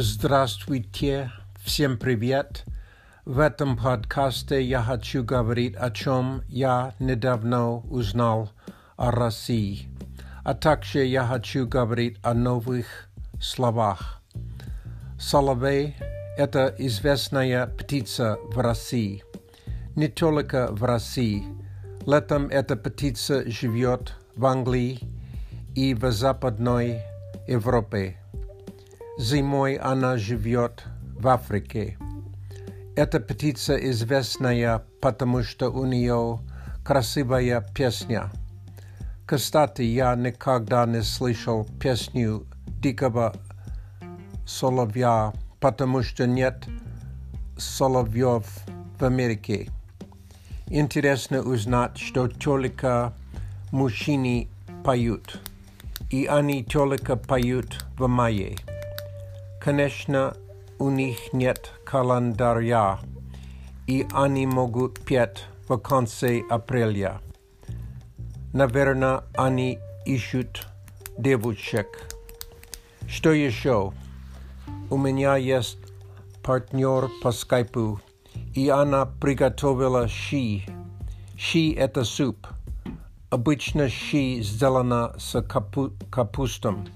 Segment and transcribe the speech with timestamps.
[0.00, 2.64] Здравствуйте, всем привет.
[3.24, 8.52] В этом подкасте я хочу говорить о чем я недавно узнал
[8.96, 9.88] о России,
[10.44, 13.08] а также я хочу говорить о новых
[13.42, 14.22] словах.
[15.18, 15.96] Соловей–
[16.38, 19.24] это известная птица в России.
[19.96, 21.42] Не только в России.
[22.06, 25.00] Летом эта птица живет в Англии
[25.74, 27.02] и в Западной
[27.48, 28.16] Европе.
[29.18, 30.84] Зимой она живет
[31.18, 31.98] в Африке.
[32.94, 36.38] Эта птица известная, потому что у нее
[36.84, 38.30] красивая песня.
[39.26, 42.46] Кстати, я никогда не слышал песню
[42.80, 43.34] дикого
[44.46, 46.68] соловья, потому что нет
[47.58, 48.46] соловьев
[49.00, 49.68] в Америке.
[50.68, 53.12] Интересно узнать, что только
[53.72, 54.48] мужчины
[54.84, 55.40] поют,
[56.12, 58.56] и они только поют в мае.
[59.68, 60.34] Конечно,
[60.78, 63.00] у них нет календаря,
[63.86, 67.20] и они могут петь в конце апреля.
[68.54, 70.66] Наверное, они ищут
[71.18, 71.86] девушек.
[73.06, 73.92] Что еще?
[74.88, 75.76] У меня есть
[76.42, 78.00] партнер по скайпу,
[78.54, 80.66] и она приготовила щи.
[81.36, 82.46] Щи– это суп.
[83.28, 86.88] Обычно щи сделано с капу капустом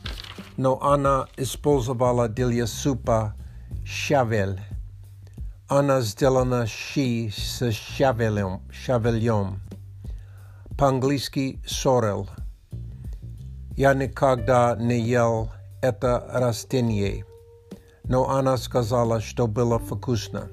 [0.57, 3.35] но она использовала для супа
[3.85, 4.61] щавель.
[5.69, 9.61] Она сделана щи с щавелем, щавелем.
[10.79, 12.29] По-английски сорел.
[13.77, 15.51] Я никогда не ел
[15.81, 17.25] это растение,
[18.05, 20.49] но она сказала, что было вкусно.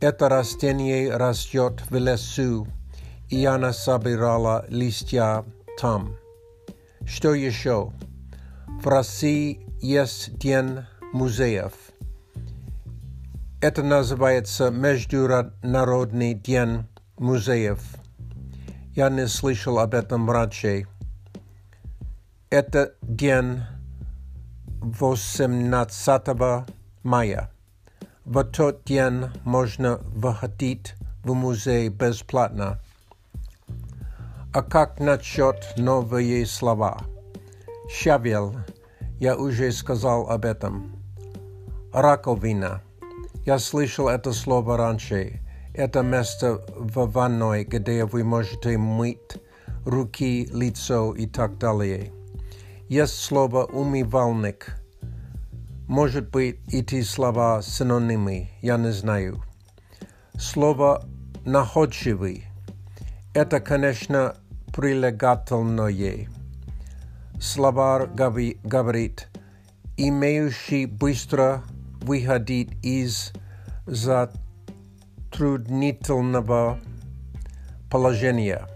[0.00, 2.66] Это растение растет в лесу,
[3.30, 5.44] и она собирала листья
[5.80, 6.16] там.
[7.06, 7.92] Что еще?
[8.80, 10.80] В России есть День
[11.12, 11.72] музеев.
[13.60, 16.86] Это называется Международный день
[17.16, 17.80] музеев.
[18.94, 20.86] Я не слышал об этом раньше.
[22.50, 23.60] Это день
[24.80, 26.66] 18
[27.04, 27.52] мая.
[28.24, 32.80] В тот день можно выходить в музей бесплатно.
[34.52, 36.98] А как насчет новые слова?
[37.88, 38.58] Щавель.
[39.18, 40.92] Я уже сказал об этом.
[41.92, 42.82] Раковина.
[43.44, 45.40] Я слышал это слово раньше.
[45.74, 49.38] Это место в ванной, где вы можете мыть
[49.84, 52.12] руки, лицо и так далее.
[52.88, 54.76] Есть слово умывальник.
[55.88, 59.42] Может быть, эти слова синонимы, я не знаю.
[60.38, 61.04] Слово
[61.44, 62.44] находчивый.
[63.34, 64.36] Это, конечно,
[64.74, 66.28] прилегательное
[67.42, 69.28] словарь говорит,
[69.96, 71.64] имеющий быстро
[72.00, 73.32] выходить из
[73.84, 76.78] затруднительного
[77.90, 78.68] положения.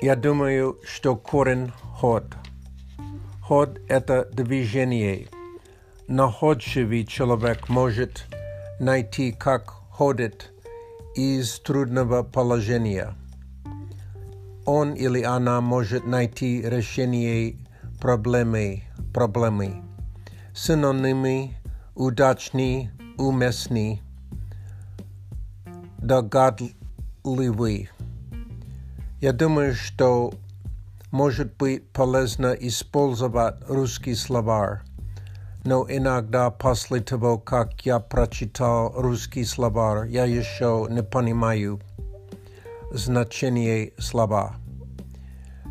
[0.00, 2.24] Я думаю, что корень ход.
[3.40, 5.28] Ход– это движение.
[6.08, 8.26] Находчивый человек может
[8.80, 10.50] найти, как ходит
[11.14, 13.14] из трудного положения
[14.66, 17.56] он или она может найти решение
[18.00, 18.82] проблемы,
[19.14, 19.82] проблемы.
[20.54, 21.56] Синонимы
[21.96, 24.02] удачный, уместный,
[25.98, 27.88] догадливый.
[29.22, 30.34] Я думаю, что
[31.10, 34.80] может быть полезно использовать русский словарь,
[35.64, 41.80] но иногда после того, как я прочитал русский словарь, я еще не понимаю
[42.91, 44.55] значение слова.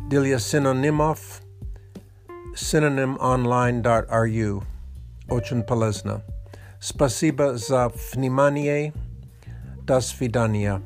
[0.09, 1.41] Для синонимов
[2.55, 4.63] synonymonline.ru
[5.29, 6.21] Очень полезно.
[6.79, 8.93] Спасибо за внимание.
[9.83, 10.81] До свидания.